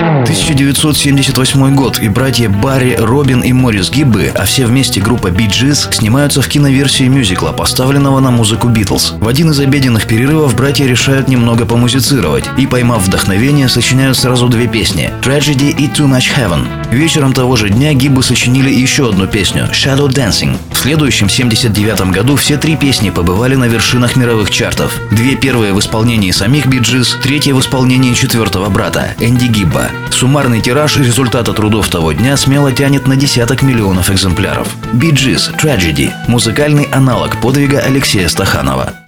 1978 0.00 1.74
год, 1.74 1.98
и 1.98 2.08
братья 2.08 2.48
Барри, 2.48 2.96
Робин 2.98 3.40
и 3.40 3.52
Морис 3.52 3.90
Гиббы, 3.90 4.32
а 4.34 4.44
все 4.46 4.64
вместе 4.64 5.00
группа 5.00 5.28
Bee 5.28 5.48
Gees, 5.48 5.92
снимаются 5.92 6.40
в 6.40 6.48
киноверсии 6.48 7.04
мюзикла, 7.04 7.52
поставленного 7.52 8.20
на 8.20 8.30
музыку 8.30 8.68
Битлз. 8.68 9.14
В 9.20 9.28
один 9.28 9.50
из 9.50 9.60
обеденных 9.60 10.06
перерывов 10.06 10.56
братья 10.56 10.86
решают 10.86 11.28
немного 11.28 11.66
помузицировать 11.66 12.44
и, 12.56 12.66
поймав 12.66 13.02
вдохновение, 13.02 13.68
сочиняют 13.68 14.16
сразу 14.16 14.48
две 14.48 14.68
песни– 14.68 15.10
Tragedy 15.22 15.70
и 15.70 15.86
Too 15.86 16.08
Much 16.08 16.30
Heaven. 16.34 16.66
Вечером 16.90 17.34
того 17.34 17.56
же 17.56 17.68
дня 17.68 17.92
Гиббы 17.92 18.22
сочинили 18.22 18.70
еще 18.70 19.10
одну 19.10 19.26
песню– 19.26 19.68
Shadow 19.72 20.08
Dancing. 20.08 20.56
В 20.72 20.78
следующем, 20.78 21.28
79 21.28 22.10
году, 22.10 22.36
все 22.36 22.56
три 22.56 22.76
песни 22.76 23.10
побывали 23.10 23.54
на 23.54 23.66
вершинах 23.66 24.16
мировых 24.16 24.50
чартов. 24.50 24.98
Две 25.10 25.36
первые 25.36 25.74
в 25.74 25.78
исполнении 25.78 26.30
самих 26.30 26.66
Bee 26.66 26.80
Gees, 26.80 27.20
третья 27.22 27.54
в 27.54 27.60
исполнении 27.60 28.14
четвертого 28.14 28.70
брата– 28.70 29.14
Энди 29.20 29.46
Гибба. 29.46 29.89
Суммарный 30.10 30.60
тираж 30.60 30.96
результата 30.96 31.52
трудов 31.52 31.88
того 31.88 32.12
дня 32.12 32.36
смело 32.36 32.72
тянет 32.72 33.06
на 33.06 33.16
десяток 33.16 33.62
миллионов 33.62 34.10
экземпляров. 34.10 34.68
Gees 34.94 35.54
Tragedy– 35.58 36.10
музыкальный 36.28 36.84
аналог 36.92 37.40
подвига 37.40 37.78
Алексея 37.80 38.28
Стаханова. 38.28 38.99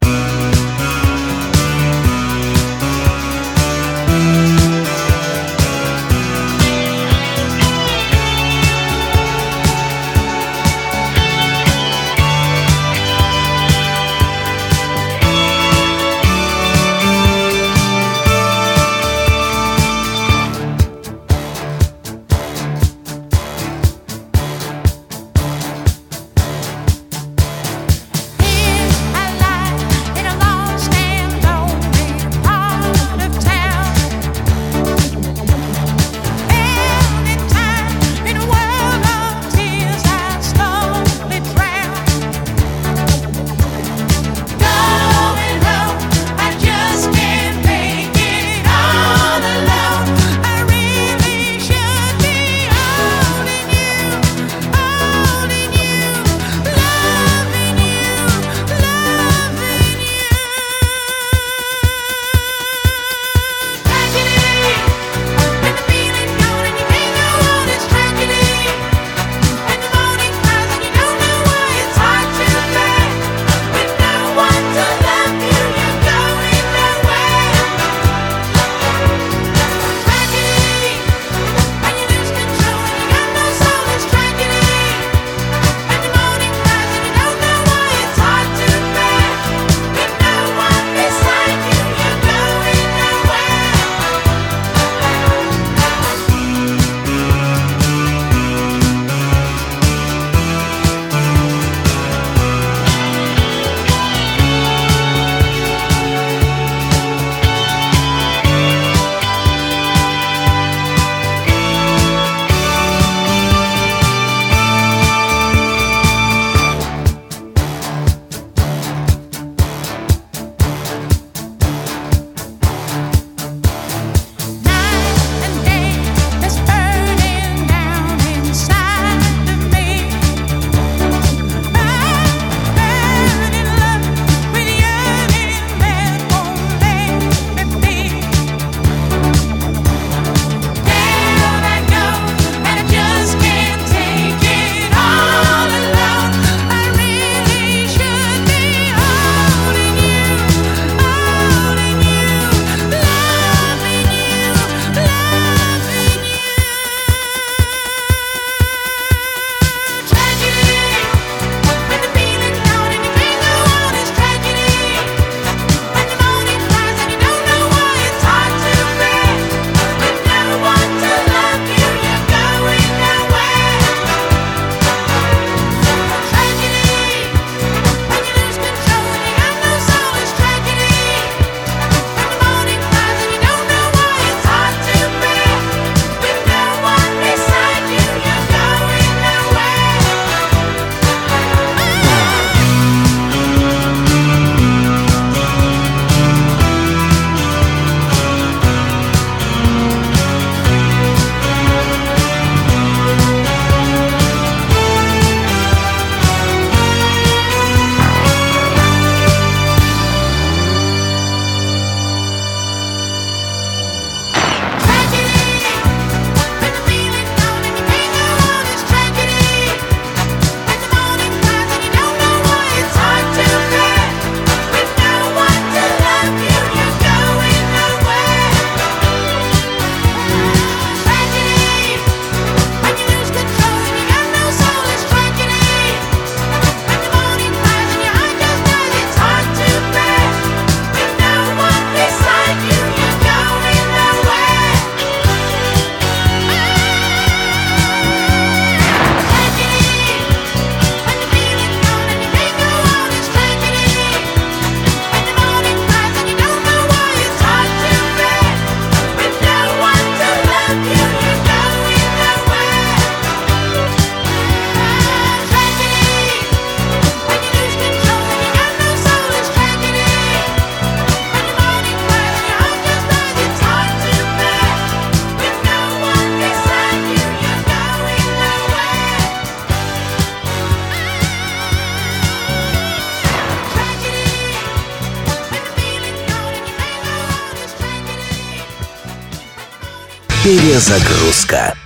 Перезагрузка. 290.42 291.76